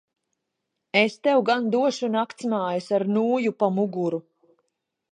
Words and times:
Es 1.01 1.17
tev 1.27 1.43
gan 1.51 1.69
došu 1.77 2.11
naktsmājas 2.15 2.91
ar 3.01 3.09
nūju 3.19 3.57
pa 3.63 3.73
muguru. 3.81 4.25